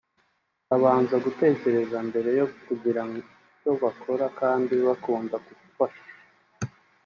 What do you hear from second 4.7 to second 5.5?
bakunda